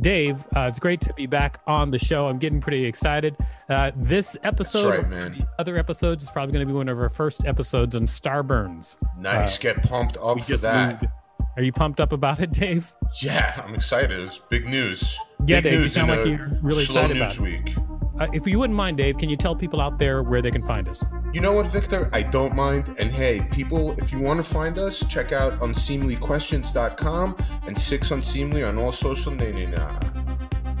[0.00, 2.28] Dave, uh, it's great to be back on the show.
[2.28, 3.36] I'm getting pretty excited.
[3.68, 5.32] Uh, this episode, right, man.
[5.32, 8.98] the other episodes, is probably going to be one of our first episodes on Starburns.
[9.18, 9.58] Nice.
[9.58, 11.02] Get pumped up for that.
[11.02, 11.12] moved.
[11.56, 12.94] Are you pumped up about it, Dave?
[13.20, 14.18] Yeah, I'm excited.
[14.20, 15.18] It's big news.
[15.44, 17.91] Yeah, big Dave, you news sound like you're really slow excited news about week.
[18.22, 20.64] Uh, if you wouldn't mind, Dave, can you tell people out there where they can
[20.64, 21.04] find us?
[21.32, 22.08] You know what, Victor?
[22.12, 22.94] I don't mind.
[23.00, 28.62] And hey, people, if you want to find us, check out unseemlyquestions.com and Six Unseemly
[28.62, 29.90] on all social media.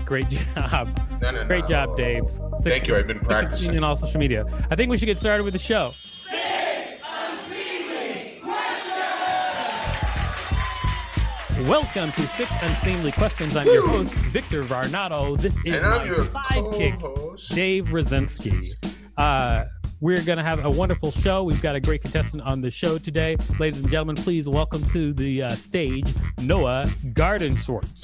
[0.04, 1.00] Great job.
[1.22, 1.66] No, no, Great no.
[1.68, 2.24] job, Dave.
[2.62, 3.76] Thank you, I've been 616 practicing.
[3.76, 4.44] on all social media.
[4.72, 5.92] I think we should get started with the show.
[11.68, 13.54] Welcome to Six Unseemly Questions.
[13.56, 15.40] I'm your host, Victor Varnado.
[15.40, 17.54] This is my your sidekick, co-host.
[17.54, 18.74] Dave Rosinski.
[19.16, 19.66] Uh,
[20.00, 21.44] we're going to have a wonderful show.
[21.44, 23.36] We've got a great contestant on the show today.
[23.60, 28.02] Ladies and gentlemen, please welcome to the uh, stage Noah Gardenswartz.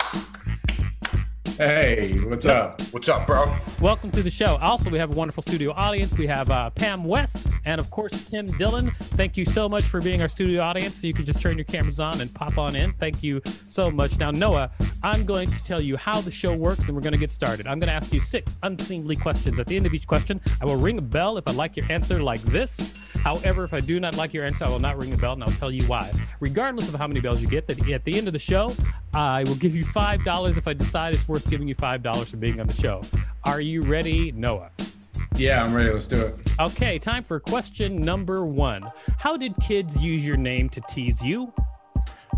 [1.58, 2.80] Hey, what's up?
[2.92, 3.52] What's up, bro?
[3.80, 4.58] Welcome to the show.
[4.58, 6.16] Also, we have a wonderful studio audience.
[6.16, 8.92] We have uh, Pam West and, of course, Tim Dillon.
[9.16, 11.00] Thank you so much for being our studio audience.
[11.00, 12.92] So you can just turn your cameras on and pop on in.
[12.92, 14.20] Thank you so much.
[14.20, 14.70] Now, Noah,
[15.02, 17.66] I'm going to tell you how the show works, and we're going to get started.
[17.66, 19.58] I'm going to ask you six unseemly questions.
[19.58, 21.90] At the end of each question, I will ring a bell if I like your
[21.90, 23.10] answer, like this.
[23.24, 25.42] However, if I do not like your answer, I will not ring a bell, and
[25.42, 26.12] I'll tell you why.
[26.38, 28.72] Regardless of how many bells you get, that at the end of the show,
[29.12, 32.30] I will give you five dollars if I decide it's worth giving you five dollars
[32.30, 33.02] for being on the show.
[33.44, 34.70] Are you ready, Noah?
[35.36, 35.90] Yeah, I'm ready.
[35.90, 36.36] Let's do it.
[36.58, 38.90] Okay, time for question number one.
[39.18, 41.52] How did kids use your name to tease you?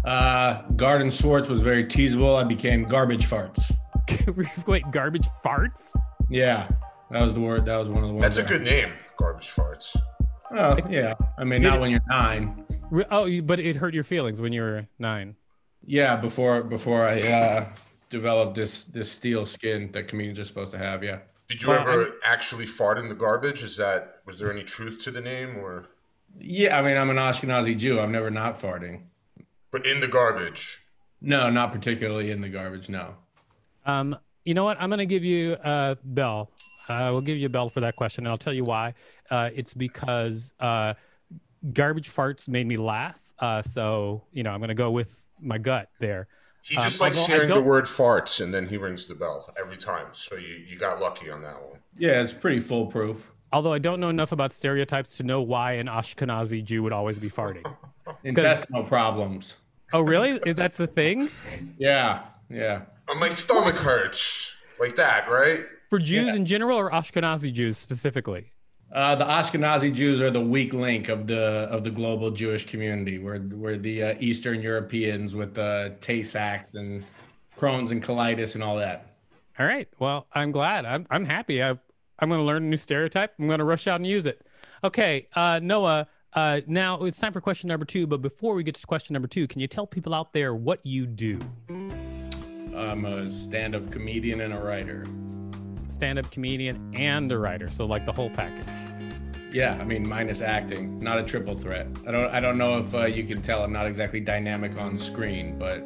[0.04, 2.36] Uh, Gardenswartz was very teasable.
[2.36, 3.72] I became garbage farts.
[4.66, 5.96] Wait, garbage farts?
[6.28, 6.68] Yeah,
[7.10, 7.64] that was the word.
[7.66, 8.22] That was one of the ones.
[8.22, 9.96] That's a good name, Garbage Farts.
[10.52, 11.14] Oh, yeah.
[11.38, 12.64] I mean, not when you're nine.
[13.10, 15.36] Oh, but it hurt your feelings when you were nine.
[15.84, 17.68] Yeah, before before I uh,
[18.10, 21.02] developed this this steel skin that comedians are supposed to have.
[21.02, 21.18] Yeah.
[21.48, 23.62] Did you Well, ever actually fart in the garbage?
[23.62, 25.86] Is that was there any truth to the name or
[26.38, 27.98] Yeah, I mean, I'm an Ashkenazi Jew.
[27.98, 29.02] I'm never not farting.
[29.72, 30.78] but in the garbage?
[31.20, 32.88] No, not particularly in the garbage.
[32.88, 33.14] No.
[33.84, 34.80] Um, you know what?
[34.80, 36.50] I'm going to give you a bell.
[36.88, 38.94] I will give you a bell for that question, and I'll tell you why.
[39.30, 40.94] Uh, it's because uh,
[41.72, 43.20] garbage farts made me laugh.
[43.38, 46.26] Uh, so you know, I'm going to go with my gut there.
[46.62, 49.76] He Um, just likes hearing the word farts and then he rings the bell every
[49.76, 50.06] time.
[50.12, 51.78] So you, you got lucky on that one.
[51.96, 53.26] Yeah, it's pretty foolproof.
[53.52, 57.18] Although I don't know enough about stereotypes to know why an Ashkenazi Jew would always
[57.18, 57.64] be farting.
[58.24, 59.56] Intestinal problems.
[59.92, 60.38] Oh, really?
[60.52, 61.30] That's the thing
[61.78, 62.82] Yeah, yeah.
[63.08, 64.54] Uh, my stomach hurts.
[64.78, 65.60] Like that, right?
[65.90, 66.36] for Jews Yeah.
[66.36, 68.52] in general, or Ashkenazi Jews specifically?
[68.92, 73.18] Uh, the Ashkenazi Jews are the weak link of the of the global Jewish community.
[73.18, 77.04] We're we're the uh, Eastern Europeans with uh, Tay Sachs and
[77.56, 79.14] Crohn's and colitis and all that.
[79.58, 79.88] All right.
[80.00, 80.86] Well, I'm glad.
[80.86, 81.62] I'm I'm happy.
[81.62, 81.70] I
[82.18, 83.34] I'm going to learn a new stereotype.
[83.38, 84.44] I'm going to rush out and use it.
[84.82, 86.06] Okay, uh, Noah.
[86.32, 88.06] Uh, now it's time for question number two.
[88.06, 90.84] But before we get to question number two, can you tell people out there what
[90.84, 91.40] you do?
[91.68, 95.04] I'm a stand-up comedian and a writer.
[95.90, 98.66] Stand-up comedian and a writer, so like the whole package.
[99.52, 101.88] Yeah, I mean minus acting, not a triple threat.
[102.06, 104.96] I don't I don't know if uh, you can tell I'm not exactly dynamic on
[104.96, 105.80] screen, but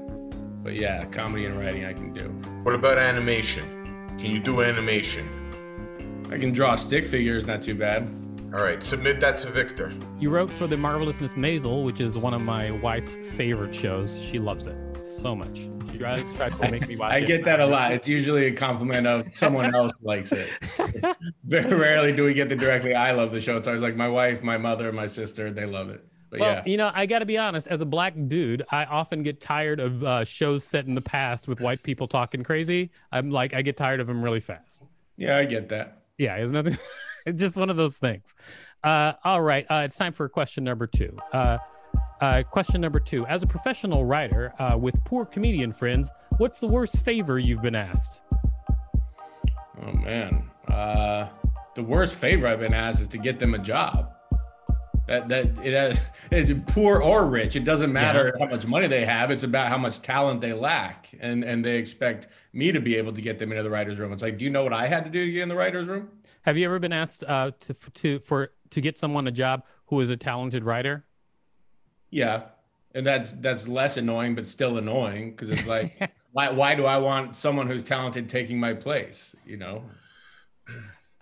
[0.62, 2.28] but yeah, comedy and writing I can do.
[2.62, 3.64] What about animation?
[4.18, 5.28] Can you do animation?
[6.30, 8.08] I can draw stick figures, not too bad.
[8.54, 9.92] All right, submit that to Victor.
[10.20, 14.16] You wrote for the marvelous Miss Maisel, which is one of my wife's favorite shows.
[14.22, 15.68] She loves it so much.
[15.90, 17.16] She tries, tries to make me watch it.
[17.16, 17.26] I it.
[17.26, 17.90] get that a lot.
[17.90, 20.48] It's usually a compliment of someone else likes it.
[21.44, 23.56] Very rarely do we get the directly I love the show.
[23.56, 26.06] It's always like my wife, my mother, my sister, they love it.
[26.30, 26.62] But Well, yeah.
[26.64, 27.66] you know, I got to be honest.
[27.66, 31.48] As a black dude, I often get tired of uh, shows set in the past
[31.48, 32.92] with white people talking crazy.
[33.10, 34.84] I'm like, I get tired of them really fast.
[35.16, 36.02] Yeah, I get that.
[36.18, 36.76] Yeah, it's nothing.
[37.26, 38.34] it's just one of those things.
[38.82, 41.16] Uh, all right, uh, it's time for question number two.
[41.32, 41.58] Uh,
[42.20, 46.68] uh, question number two: As a professional writer uh, with poor comedian friends, what's the
[46.68, 48.22] worst favor you've been asked?
[49.82, 50.50] Oh man.
[50.68, 51.28] Uh
[51.74, 54.12] the worst favor I've been asked is to get them a job.
[55.06, 55.98] That that it has
[56.30, 57.56] it, poor or rich.
[57.56, 59.30] It doesn't matter how much money they have.
[59.30, 63.12] It's about how much talent they lack, and and they expect me to be able
[63.12, 64.12] to get them into the writers' room.
[64.12, 65.88] It's like, do you know what I had to do to get in the writers'
[65.88, 66.08] room?
[66.44, 70.00] Have you ever been asked uh, to to for to get someone a job who
[70.00, 71.06] is a talented writer?
[72.10, 72.42] Yeah,
[72.94, 76.98] and that's that's less annoying, but still annoying because it's like, why why do I
[76.98, 79.34] want someone who's talented taking my place?
[79.46, 79.84] You know.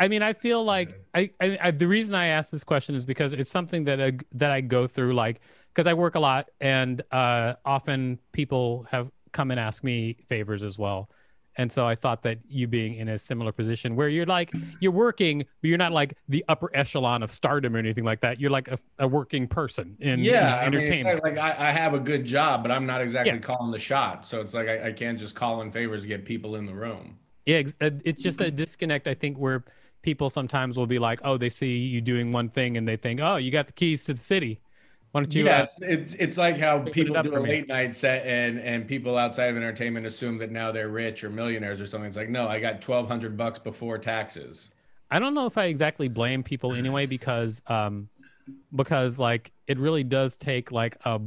[0.00, 3.04] I mean, I feel like I, I, I, the reason I ask this question is
[3.06, 5.40] because it's something that I, that I go through, like
[5.72, 10.64] because I work a lot, and uh, often people have come and ask me favors
[10.64, 11.08] as well.
[11.56, 14.92] And so I thought that you being in a similar position where you're like you're
[14.92, 18.40] working, but you're not like the upper echelon of stardom or anything like that.
[18.40, 21.20] You're like a, a working person in yeah in entertainment.
[21.22, 23.38] I mean, like I, I, have a good job, but I'm not exactly Yeah.
[23.38, 24.26] calling the shot.
[24.26, 26.74] So it's like I, I can't just call in favors to get people in the
[26.74, 27.18] room.
[27.44, 29.08] Yeah, uh, it's just a disconnect.
[29.08, 29.64] I think where
[30.02, 33.20] people sometimes will be like, oh, they see you doing one thing and they think,
[33.20, 34.60] oh, you got the keys to the city.
[35.12, 35.44] Why don't you?
[35.44, 37.50] yeah, uh, it's, it's like how people do a me.
[37.50, 41.28] late night set and and people outside of entertainment assume that now they're rich or
[41.30, 42.08] millionaires or something.
[42.08, 44.70] It's like no, I got twelve hundred bucks before taxes.
[45.10, 48.08] I don't know if I exactly blame people anyway because um
[48.74, 51.20] because like it really does take like a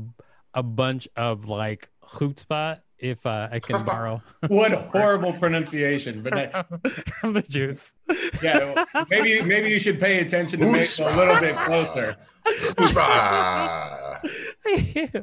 [0.55, 6.23] a bunch of like chutzpah if uh, I can borrow What horrible pronunciation!
[6.23, 6.63] But I-
[7.21, 7.93] from the Jews.
[8.41, 12.15] yeah, maybe maybe you should pay attention to make a little bit closer.
[12.47, 14.19] Chutzpah.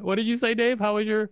[0.02, 0.78] what did you say, Dave?
[0.78, 1.30] How was your?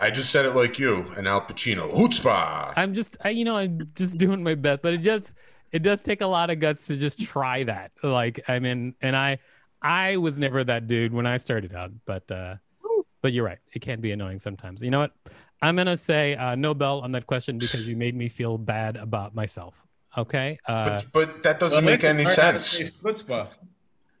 [0.00, 1.92] I just said it like you and Al Pacino.
[1.92, 2.72] Chutzpah.
[2.76, 5.34] I'm just, I, you know, I'm just doing my best, but it just,
[5.72, 7.92] it does take a lot of guts to just try that.
[8.02, 9.38] Like, I mean, and I,
[9.82, 12.56] I was never that dude when I started out, but, uh,
[13.20, 13.58] but you're right.
[13.74, 14.80] It can be annoying sometimes.
[14.80, 15.12] You know what?
[15.62, 18.96] I'm gonna say uh, no bell on that question because you made me feel bad
[18.96, 19.86] about myself.
[20.16, 20.58] Okay.
[20.66, 22.80] Uh, But, but that doesn't make any Learn how sense.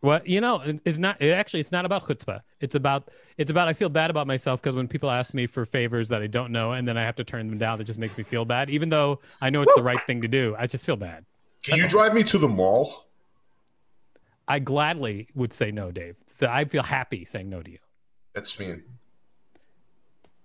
[0.02, 1.20] Well, you know, it's not.
[1.20, 2.40] It actually, it's not about chutzpah.
[2.60, 3.10] It's about.
[3.36, 3.68] It's about.
[3.68, 6.52] I feel bad about myself because when people ask me for favors that I don't
[6.52, 8.70] know, and then I have to turn them down, it just makes me feel bad.
[8.70, 11.26] Even though I know it's the right thing to do, I just feel bad.
[11.62, 13.08] Can you drive me to the mall?
[14.48, 16.16] I gladly would say no, Dave.
[16.30, 17.78] So I feel happy saying no to you.
[18.34, 18.82] That's mean.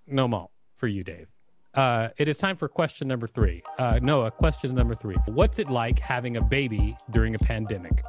[0.05, 1.27] No mall for you, Dave.
[1.73, 3.63] Uh, it is time for question number three.
[3.79, 5.15] Uh, Noah, question number three.
[5.25, 8.03] What's it like having a baby during a pandemic?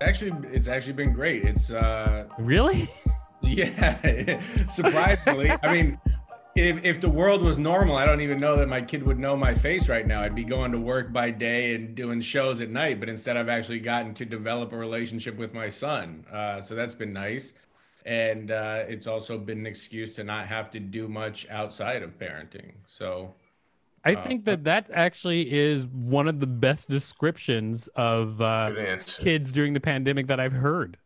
[0.00, 1.44] Actually, it's actually been great.
[1.44, 2.88] It's uh, Really?
[3.42, 4.38] Yeah,
[4.68, 5.50] surprisingly.
[5.62, 5.98] I mean,
[6.54, 9.34] if if the world was normal, I don't even know that my kid would know
[9.34, 10.22] my face right now.
[10.22, 13.48] I'd be going to work by day and doing shows at night, but instead, I've
[13.48, 16.24] actually gotten to develop a relationship with my son.
[16.30, 17.54] Uh, so that's been nice,
[18.04, 22.18] and uh, it's also been an excuse to not have to do much outside of
[22.18, 22.72] parenting.
[22.86, 23.34] So
[24.04, 29.52] I Uh, think that that actually is one of the best descriptions of uh, kids
[29.52, 30.96] during the pandemic that I've heard.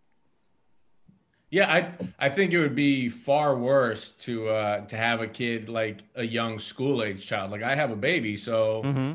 [1.51, 5.69] Yeah, I I think it would be far worse to uh to have a kid
[5.69, 7.51] like a young school age child.
[7.53, 9.15] Like I have a baby, so hmm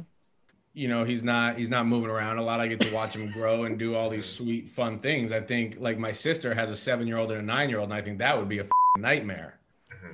[0.73, 2.59] you know he's not he's not moving around a lot.
[2.59, 5.31] I get to watch him grow and do all these sweet fun things.
[5.31, 7.89] I think like my sister has a seven year old and a nine year old,
[7.89, 9.59] and I think that would be a f***ing nightmare.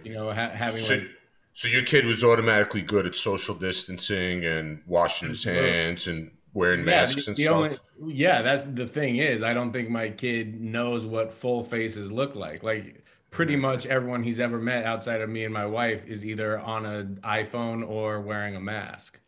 [0.04, 1.10] You know, ha- having So, like
[1.56, 6.82] so your kid was automatically good at social distancing and washing his hands and wearing
[6.82, 7.56] Yeah, masks the- and the stuff.
[7.56, 12.12] only- yeah, that's the thing is, I don't think my kid knows what full faces
[12.12, 12.62] look like.
[12.62, 13.05] Like
[13.36, 16.86] pretty much everyone he's ever met outside of me and my wife is either on
[16.86, 19.20] an iPhone or wearing a mask.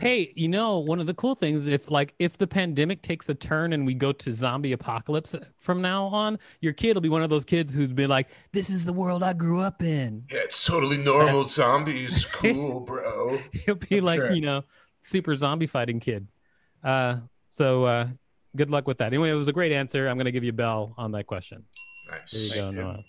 [0.00, 3.36] Hey, you know, one of the cool things if like if the pandemic takes a
[3.36, 7.22] turn and we go to zombie apocalypse from now on, your kid will be one
[7.22, 10.40] of those kids who's been like, "This is the world I grew up in." yeah,
[10.42, 11.44] it's totally normal.
[11.52, 13.38] Zombies, cool, bro.
[13.52, 14.32] He'll be like, Sure.
[14.32, 14.64] you know,
[15.02, 16.26] super zombie fighting kid.
[16.82, 17.18] Uh,
[17.52, 18.08] so uh,
[18.56, 19.06] good luck with that.
[19.06, 20.08] Anyway, it was a great answer.
[20.08, 21.62] I'm gonna give you a bell on that question.
[22.10, 22.32] Nice.
[22.32, 22.76] There you Thank go, you.
[22.76, 23.04] Noah.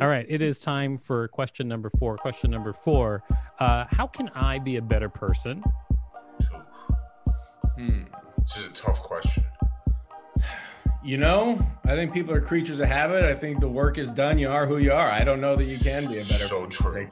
[0.00, 2.16] All right, it is time for question number four.
[2.16, 3.22] Question number four:
[3.60, 5.62] uh, How can I be a better person?
[7.78, 8.02] Hmm.
[8.38, 9.44] This is a tough question.
[11.04, 13.22] You know, I think people are creatures of habit.
[13.22, 14.38] I think the work is done.
[14.38, 15.08] You are who you are.
[15.08, 17.08] I don't know that you can be a better So true.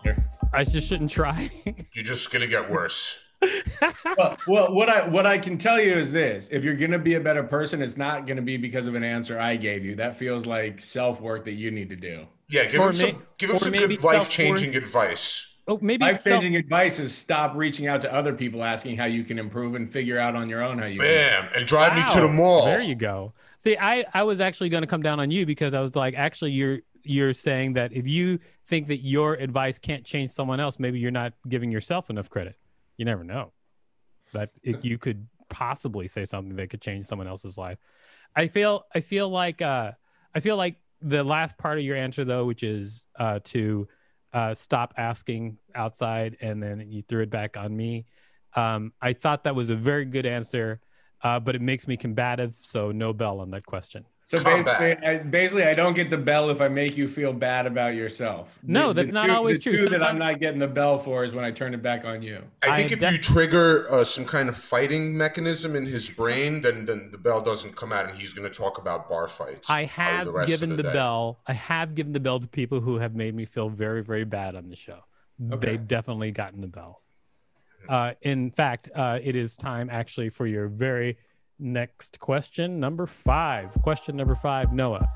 [0.52, 1.49] I just shouldn't try.
[1.93, 3.21] You're just gonna get worse.
[4.19, 7.14] well, well, what I what I can tell you is this: if you're gonna be
[7.14, 9.95] a better person, it's not gonna be because of an answer I gave you.
[9.95, 12.26] That feels like self work that you need to do.
[12.49, 15.57] Yeah, give Or him some, may- give him some good life changing advice.
[15.67, 19.25] oh, maybe Life changing advice is stop reaching out to other people asking how you
[19.25, 21.01] can improve and figure out on your own how you.
[21.01, 21.09] can.
[21.43, 22.67] Bam, and drive me to the mall.
[22.67, 23.33] There you go.
[23.59, 26.15] See, I I was actually going to come down on you because I was like,
[26.15, 30.79] actually, you're you're saying that if you think that your advice can't change someone else,
[30.79, 32.57] maybe you're not giving yourself enough credit.
[32.97, 33.53] You never know
[34.35, 37.79] that it, you could possibly say something that could change someone else's life.
[38.37, 39.93] I feel I feel like uh,
[40.35, 43.87] I feel like the last part of your answer though, which is uh, to
[44.33, 48.07] uh, stop asking outside, and then you threw it back on me.
[48.57, 50.81] Um, I thought that was a very good answer,
[51.25, 54.04] uh, but it makes me combative, so no bell on that question.
[54.26, 57.66] So basically I, basically, I don't get the bell if I make you feel bad
[57.66, 58.59] about yourself.
[58.62, 59.76] No, The- that's the not two- always the true.
[59.76, 62.23] two that I'm not getting the bell for is when I turn it back on
[62.23, 62.43] you.
[62.62, 66.09] I think I if def- you trigger uh, some kind of fighting mechanism in his
[66.09, 69.28] brain, then then the bell doesn't come out, and he's going to talk about bar
[69.28, 69.69] fights.
[69.69, 70.93] I have the rest given of the, day.
[70.95, 71.40] bell.
[71.47, 74.54] I have given the bell to people who have made me feel very, very bad
[74.57, 75.00] on the show.
[75.52, 75.66] Okay.
[75.66, 77.02] They've definitely gotten the bell.
[77.88, 81.19] Uh, in fact, uh, it is time actually for your very
[81.59, 83.73] next question, number five.
[83.83, 85.07] Question number five, Noah.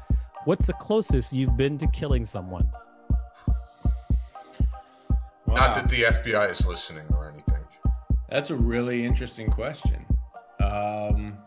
[0.44, 2.66] What's the closest you've been to killing someone?
[5.46, 5.54] Wow.
[5.56, 7.62] Not that the FBI is listening or anything.
[8.28, 10.04] That's a really interesting question.
[10.62, 11.38] Um,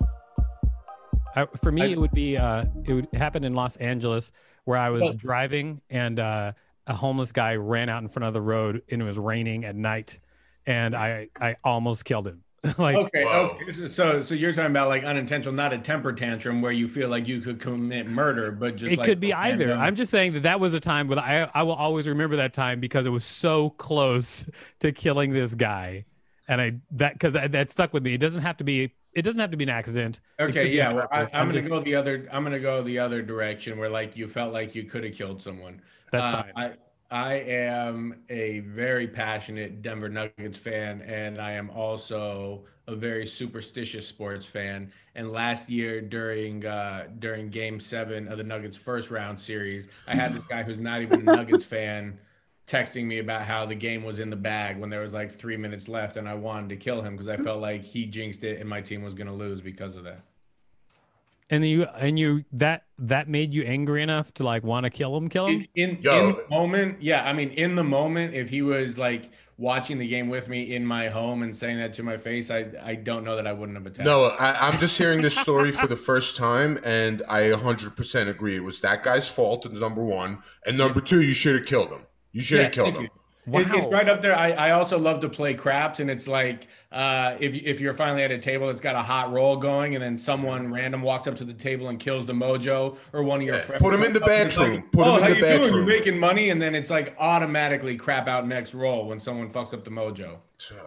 [1.35, 4.31] I, for me, I- it would be uh, it would happen in Los Angeles
[4.65, 6.53] where I was Well- driving and uh,
[6.87, 9.75] a homeless guy ran out in front of the road and it was raining at
[9.75, 10.19] night,
[10.65, 12.43] and I I almost killed him.
[12.77, 13.87] like okay, okay.
[13.87, 17.27] So, so you're talking about like unintentional, not a temper tantrum where you feel like
[17.27, 19.65] you could commit murder, but just it like could be a either.
[19.69, 22.35] random- I'm just saying that that was a time, but I I will always remember
[22.35, 24.45] that time because it was so close
[24.79, 26.05] to killing this guy,
[26.47, 28.13] and I that because that, that stuck with me.
[28.13, 28.93] It doesn't have to be.
[29.13, 30.19] It doesn't have to be an accident.
[30.39, 30.93] Okay, yeah.
[30.93, 32.29] Well, I, I'm, I'm gonna just- go the other.
[32.31, 35.41] I'm gonna go the other direction where like you felt like you could have killed
[35.41, 35.81] someone.
[36.11, 36.51] That's Uh, fine.
[36.55, 36.73] I
[37.11, 44.07] I am a very passionate Denver Nuggets fan, and I am also a very superstitious
[44.07, 44.91] sports fan.
[45.15, 50.15] And last year during uh, during Game Seven of the Nuggets first round series, I
[50.15, 52.17] had this guy who's not even a Nuggets fan
[52.65, 55.57] texting me about how the game was in the bag when there was like three
[55.57, 58.61] minutes left, and I wanted to kill him because I felt like he jinxed it
[58.61, 60.23] and my team was going to lose because of that.
[61.51, 65.15] And you and you that that made you angry enough to like want to kill
[65.15, 65.67] him, kill him.
[65.75, 69.29] in, in, in the moment yeah i mean in the moment if he was like
[69.57, 72.65] watching the game with me in my home and saying that to my face i
[72.83, 75.71] i don't know that i wouldn't have attacked No, I, I'm just hearing this story
[75.71, 78.55] for the first time, and I 100% agree.
[78.55, 80.39] It was that guy's fault, and number one.
[80.65, 82.05] And number two, you should have killed him.
[82.31, 83.11] You should Yeah, have killed thank him.
[83.47, 83.59] You.
[83.59, 84.35] It- it's right up there.
[84.35, 88.23] I, I also love to play craps, and it's like uh, if if you're finally
[88.23, 91.35] at a table that's got a hot roll going, and then someone random walks up
[91.37, 94.03] to the table and kills the mojo, or one of your Yeah, friends put him
[94.03, 94.75] in the comes up and is bedroom.
[94.75, 95.61] Like, Put him oh, in how the you doing?
[95.61, 99.49] bedroom." You're making money, and then it's like automatically crap out next roll when someone
[99.49, 100.37] fucks up the mojo.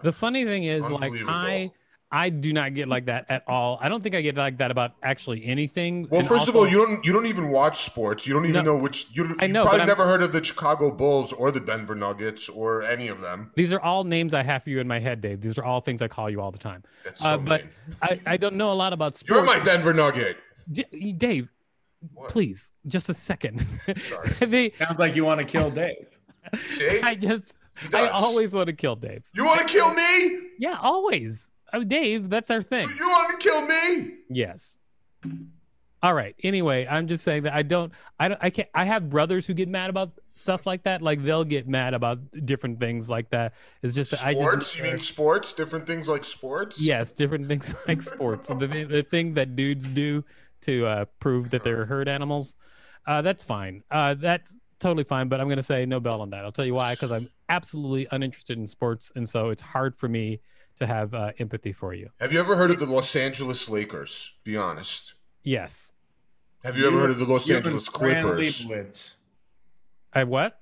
[0.02, 1.72] The funny thing is, like, I
[2.12, 3.76] I do not get like that at all.
[3.82, 6.06] I don't think I get like that about actually anything.
[6.08, 8.24] Well, And first of all, you don't you don't even watch sports.
[8.26, 8.74] You don't even No.
[8.74, 9.08] know which.
[9.12, 11.96] You, I know, but probably I'm- never heard of the Chicago Bulls or the Denver
[11.96, 13.50] Nuggets or any of them.
[13.56, 15.40] these are all names I have for you in my head, Dave.
[15.40, 16.84] These are all things I call you all the time.
[17.04, 17.64] That's so Uh, but.
[18.00, 19.34] I, I don't know a lot about sports.
[19.36, 20.36] You're my Denver Nugget.
[20.70, 21.48] D- Dave,
[22.12, 22.28] What?
[22.30, 23.58] please, just a second.
[23.60, 24.28] Sorry.
[24.40, 26.06] They- Sounds like you want to kill Dave.
[26.58, 27.56] See, I just,
[27.92, 29.24] I always want to kill Dave.
[29.34, 30.38] you want to kill me?
[30.60, 31.50] Yeah, always.
[31.74, 32.88] I mean, Dave, that's our thing.
[32.98, 34.14] You want to kill me?
[34.30, 34.78] Yes.
[36.04, 36.36] All right.
[36.42, 39.54] Anyway, I'm just saying that I don't, I don't, I can't, I have brothers who
[39.54, 41.02] get mad about stuff like that.
[41.02, 43.54] Like they'll get mad about different things like that.
[43.82, 44.66] It's just that I Sports?
[44.66, 45.54] just, you mean sports?
[45.54, 46.80] Different things like sports?
[46.80, 48.48] yes, different things like sports.
[48.48, 50.24] the, the thing that dudes do
[50.60, 52.54] to uh, prove that they're herd animals.
[53.06, 53.82] Uh, that's fine.
[53.90, 55.28] Uh, that's totally fine.
[55.28, 56.44] But I'm going to say no bell on that.
[56.44, 59.10] I'll tell you why, because I'm absolutely uninterested in sports.
[59.16, 60.40] And so it's hard for me
[60.76, 62.10] to have uh, empathy for you.
[62.20, 64.32] Have you ever heard of the Los Angeles Lakers?
[64.44, 65.14] Be honest.
[65.42, 65.92] Yes.
[66.64, 68.64] Have you, ever heard of the Los Angeles Clippers?
[68.64, 69.14] Lebowitz.
[70.14, 70.58] I have what?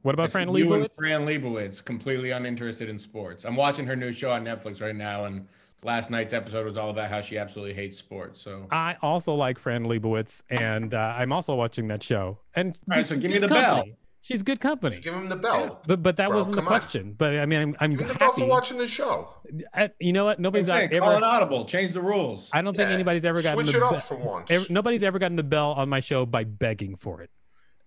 [0.00, 0.94] What about said Fran you and Lebowitz?
[0.94, 3.44] Fran Lebowitz, completely uninterested in sports.
[3.44, 5.46] I'm watching her new show on Netflix right now, and
[5.82, 8.40] last night's episode was all about how she absolutely hates sports.
[8.40, 12.38] So, I also like Fran Lebowitz, and uh, I'm also watching that show.
[12.54, 13.84] And All right, so give me good the bell.
[14.24, 14.36] Company.
[14.38, 15.00] She's good company.
[15.00, 15.80] Give him the bell.
[15.86, 16.80] But, but that Bro, wasn't the come on.
[16.80, 17.14] question.
[17.16, 19.28] But I mean, I'm, I'm Give him the bell for watching the show.
[19.74, 20.40] I- you know what?
[20.40, 21.00] Nobody's Hey, ever.
[21.00, 22.48] call an audible, change the rules.
[22.52, 22.94] I don't think Yeah.
[22.94, 24.50] anybody's ever gotten Switch the it up be- for once.
[24.50, 27.30] ever- nobody's ever gotten the bell on my show by begging for it.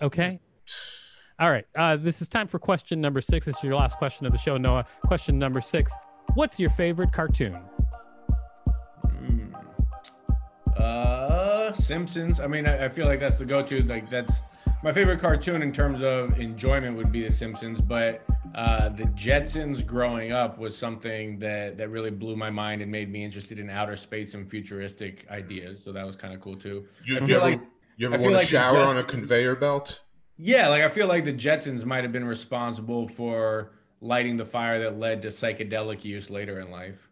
[0.01, 0.39] Okay.
[1.39, 1.65] All right.
[1.75, 3.45] Uh, this is time for question number six.
[3.45, 4.85] This is your last question of the show, Noah.
[5.05, 5.93] Question number six.
[6.33, 7.57] What's your favorite cartoon?
[10.75, 12.39] Uh, Simpsons.
[12.39, 13.81] I mean, I, I feel like that's the go-to.
[13.83, 14.35] Like that's
[14.83, 18.21] my favorite cartoon in terms of enjoyment would be The Simpsons, but
[18.55, 23.11] uh, the Jetsons growing up was something that that really blew my mind and made
[23.11, 25.83] me interested in outer space and futuristic ideas.
[25.83, 26.85] So that was kind of cool too.
[27.03, 27.61] You, I you feel ever, like
[27.97, 30.01] you ever want to the shower Jets- on a conveyor belt?
[30.37, 34.79] yeah, like I feel like the Jetsons might have been responsible for lighting the fire
[34.83, 37.09] that led to psychedelic use later in life.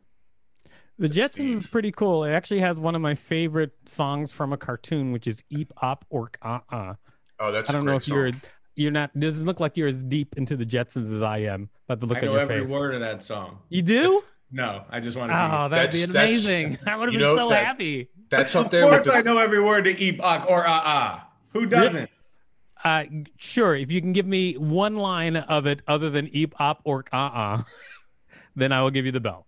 [0.98, 2.24] The Jetsons the- is pretty cool.
[2.24, 6.06] It actually has one of my favorite songs from a cartoon, which is "Eep Op
[6.10, 6.94] Ork Uh Uh."
[7.40, 7.70] Oh, that's.
[7.70, 8.32] I don't a know great if you're
[8.76, 9.18] you're not.
[9.20, 12.18] Doesn't look like you're as deep into the Jetsons as I am, by the look
[12.18, 12.42] of your face.
[12.42, 12.80] I on know your every face.
[12.80, 13.60] word of that song.
[13.70, 14.24] You do?
[14.52, 15.44] No, I just want to see.
[15.44, 16.78] Oh, that'd be That's- that's- amazing!
[16.88, 18.10] I would have been know, so that- happy.
[18.30, 21.30] That's up Of there with course, I know every word to epoch or ah ah.
[21.54, 22.10] Who doesn't?
[22.82, 23.04] Uh,
[23.38, 23.76] sure.
[23.76, 27.18] If you can give me one line of it other than "Eep Op Ork Uh
[27.18, 27.64] Uh,"
[28.56, 29.45] then I will give you the bell.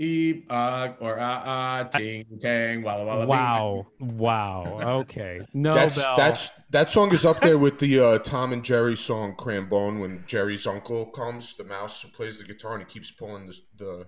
[0.00, 3.20] Epoch or ah ah, ting tang, walla walla.
[3.20, 3.28] bing.
[3.28, 3.86] Wow!
[4.00, 4.78] Wow!
[5.00, 5.40] Okay.
[5.52, 6.16] No That's bell.
[6.16, 10.24] that's that song is up there with the uh, Tom and Jerry song "Crambone" when
[10.26, 14.06] Jerry's uncle comes, the mouse who plays the guitar and he keeps pulling the, the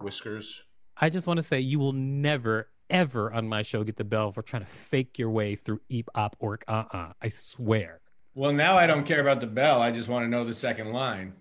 [0.00, 0.62] whiskers.
[0.96, 4.32] I just want to say you will never, ever on my show get the bell
[4.32, 7.12] for trying to fake your way through Eep Op Ork Uh Uh.
[7.20, 8.00] I swear.
[8.36, 9.80] Well, now I don't care about the bell.
[9.80, 11.34] I just want to know the second line.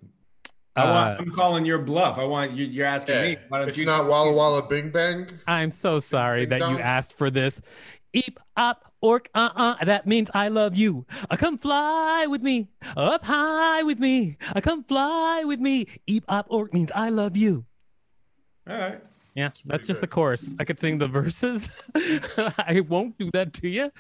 [0.76, 1.20] I Uh, want.
[1.22, 2.18] I'm calling your bluff.
[2.18, 2.66] I want you.
[2.66, 3.38] You're asking Yeah, me.
[3.50, 5.28] Why don't it's you not Walla Walla Bing Bang.
[5.48, 7.62] I'm so sorry Ding that you asked for this.
[8.14, 9.86] Eep up Ork Uh Uh.
[9.86, 11.06] That means I love you.
[11.30, 14.38] Uh, come fly with me up high with me.
[14.56, 15.88] Uh, come fly with me.
[16.08, 17.66] Eep up Ork means I love you.
[18.70, 19.02] All right.
[19.36, 20.56] Yeah, that's just the chorus.
[20.60, 21.72] I could sing the verses.
[21.96, 23.92] I won't do that to you.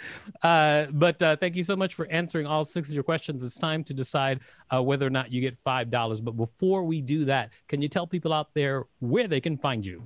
[0.43, 3.43] Uh, but uh, thank you so much for answering all six of your questions.
[3.43, 6.23] It's time to decide uh, whether or not you get $5.
[6.23, 9.83] But before we do that, can you tell people out there where they can find
[9.83, 10.03] you?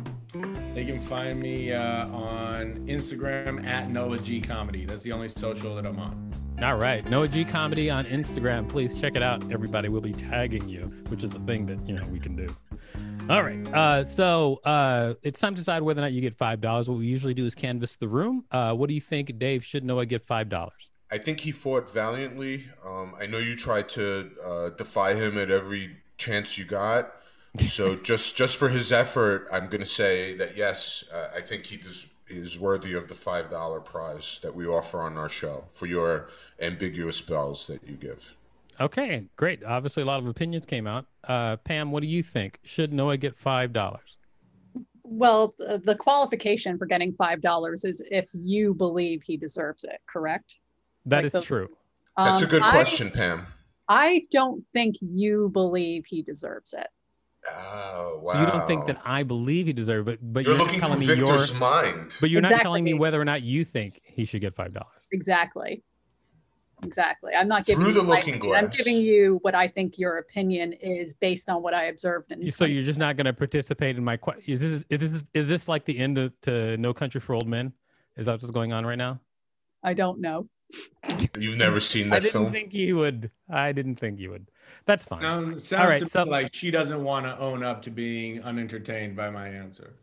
[0.74, 4.86] They can find me uh, on Instagram at Noah G Comedy.
[4.86, 6.32] That's the only social that I'm on.
[6.62, 7.08] All right.
[7.10, 8.68] Noah G Comedy on Instagram.
[8.70, 9.90] Please check it out, everybody.
[9.90, 12.48] We'll be tagging you, which is a thing that, you know, we can do.
[13.30, 13.68] All right.
[13.74, 16.88] Uh, so uh, it's time to decide whether or not you get $5.
[16.88, 18.46] What we usually do is canvass the room.
[18.52, 19.66] Uh, what do you think, Dave?
[19.66, 20.70] Should Noah get $5?
[21.12, 22.68] I think he fought valiantly.
[22.86, 27.14] Um, I know you tried to uh, defy him at every chance you got.
[27.60, 31.66] So just just for his effort, I'm going to say that yes, uh, I think
[31.66, 35.66] he is, is worthy of the five dollar prize that we offer on our show
[35.74, 36.30] for your
[36.60, 38.36] ambiguous bells that you give.
[38.80, 39.64] Okay, great.
[39.64, 41.06] Obviously, a lot of opinions came out.
[41.28, 42.60] Uh, Pam, what do you think?
[42.64, 44.18] Should Noah get five dollars?
[45.04, 50.00] Well, the, the qualification for getting five dollars is if you believe he deserves it.
[50.08, 50.58] Correct?
[51.06, 51.70] That Like is the- true.
[52.18, 53.46] That's a Um, good I- question, Pam.
[53.90, 56.88] I don't think you believe he deserves it.
[57.50, 58.34] Oh wow!
[58.34, 60.66] So you don't think that I believe he deserves it, but, but you're, you're, not
[60.66, 62.18] looking telling through me your, Victor's mind?
[62.20, 64.92] but you're not telling me whether or not you think he should get five dollars.
[65.14, 65.82] Exactly.
[66.84, 67.34] Exactly.
[67.34, 68.56] I'm not giving Through you the my looking opinion.
[68.66, 72.32] I'm giving you what I think your opinion is based on what I observed.
[72.32, 74.44] In So you're just not going to participate in my question?
[74.54, 77.48] Is this is this is this like the end of to No Country for Old
[77.48, 77.74] Men?
[78.16, 79.20] Is that what's going on right now?
[79.84, 80.48] I don't know.
[81.38, 82.16] You've never seen that film.
[82.16, 82.52] I didn't film?
[82.52, 83.32] think you would.
[83.50, 84.52] I didn't think you would.
[84.86, 85.24] That's fine.
[85.24, 87.90] Um, sounds, sounds All right, to so- like she doesn't want to own up to
[87.90, 89.96] being unentertained by my answers.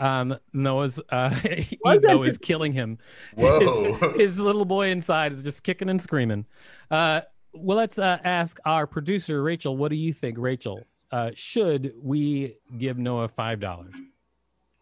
[0.00, 1.34] Um, Noah's uh,
[1.84, 2.98] Well, ego is killing him.
[3.36, 3.94] Whoa!
[3.94, 6.46] His, his little boy inside is just kicking and screaming.
[6.90, 9.76] Uh, well, let's uh, ask our producer Rachel.
[9.76, 10.86] What do you think, Rachel?
[11.10, 13.94] Uh, should we give Noah five dollars?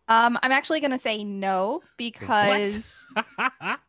[0.08, 2.96] Um, I'm actually gonna say no because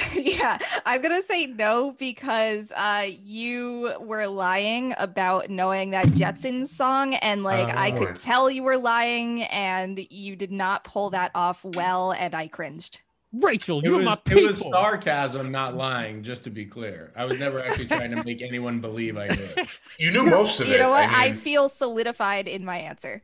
[0.14, 7.14] yeah, I'm gonna say no because uh, you were lying about knowing that Jetsons song,
[7.14, 7.98] and like I Oh.
[7.98, 12.48] could tell you were lying, and you did not pull that off well, and I
[12.48, 13.00] cringed.
[13.34, 14.72] Rachel, It you're was, my it was people.
[14.72, 16.22] sarcasm, not lying.
[16.22, 19.68] Just to be clear, I was never actually trying to make anyone believe I did.
[19.98, 20.76] you knew most of You it.
[20.76, 21.08] You know what?
[21.10, 23.22] I, mean, feel solidified in my answer.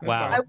[0.00, 0.28] Wow.
[0.30, 0.40] I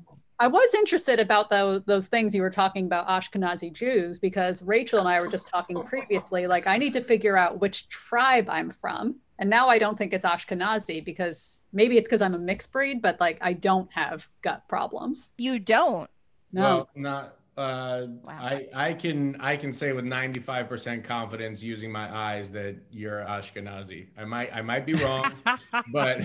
[0.48, 5.08] was interested about those those things you were talking about Ashkenazi Jews because Rachel and
[5.08, 6.48] I were just talking previously.
[6.48, 10.14] Like, I need to figure out which tribe I'm from, and now I don't think
[10.14, 14.30] it's Ashkenazi because maybe it's because I'm a mixed breed, but like I don't have
[14.42, 15.34] gut problems.
[15.38, 16.10] You don't.
[16.52, 17.36] No, Well, not.
[17.58, 18.38] Uh, Wow.
[18.40, 24.08] I I can I can say with 95% confidence using my eyes that you're Ashkenazi.
[24.18, 25.34] I might I might be wrong,
[25.92, 26.22] but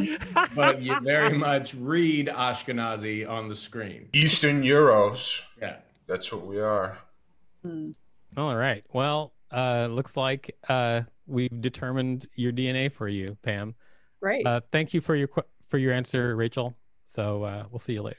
[0.54, 4.08] but you very much read Ashkenazi on the screen.
[4.12, 5.44] Eastern Euros.
[5.60, 5.76] Yeah.
[6.06, 6.98] That's what we are.
[7.62, 7.92] Hmm.
[8.37, 8.84] All right.
[8.92, 13.74] Well, uh, looks like uh, we've determined your DNA for you, Pam.
[14.20, 14.46] great.
[14.46, 16.76] Uh, thank you for your que- for your answer, Rachel.
[17.06, 18.18] So uh, we'll see you later.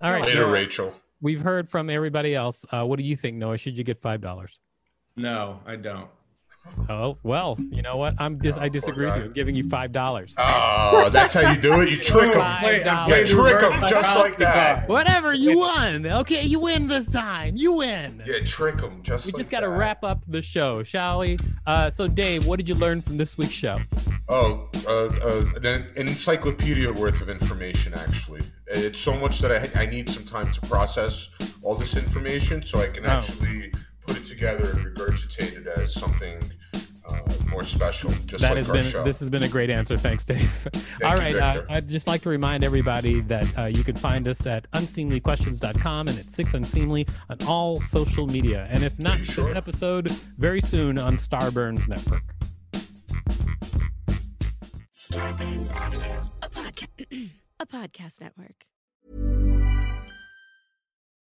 [0.00, 0.24] All right.
[0.24, 0.94] Later, Rachel.
[1.20, 2.64] We've heard from everybody else.
[2.70, 3.56] Uh, what do you think, Noah?
[3.56, 4.58] Should you get five dollars?
[5.16, 6.08] No, I don't.
[6.88, 8.14] Oh well, you know what?
[8.18, 9.22] I'm dis- Oh, I disagree with you.
[9.24, 10.34] I'm giving you five dollars.
[10.38, 11.90] Oh, that's how you do it.
[11.90, 12.40] You trick them.
[12.40, 13.08] Five Wait, I'm dollars.
[13.08, 14.54] playing Yeah, trick them just like that.
[14.54, 14.92] psychology.
[14.92, 16.06] Whatever you won.
[16.06, 17.54] Okay, you win this time.
[17.56, 18.22] You win.
[18.26, 19.02] Yeah, trick them.
[19.02, 21.38] Just we like just got to wrap up the show, shall we?
[21.66, 23.78] Uh, so, Dave, what did you learn from this week's show?
[24.28, 28.42] Oh, uh, uh, an, an encyclopedia worth of information, actually.
[28.66, 31.28] It's so much that I, I need some time to process
[31.62, 33.10] all this information so I can Oh.
[33.10, 33.72] actually
[34.06, 36.38] put it together and regurgitate it as something
[37.06, 39.04] uh, more special, just That like has our been show.
[39.04, 39.96] this has been a great answer.
[39.98, 40.68] Thanks, Dave.
[41.04, 44.26] All you, right, uh, I'd just like to remind everybody that uh, you can find
[44.26, 48.66] us at unseemlyquestions.com and at Six Unseemly on all social media.
[48.70, 49.54] And if not you this sure?
[49.54, 52.22] episode, very soon on Starburns Network.
[54.94, 58.66] Starburns Audio, a, podca- a podcast network.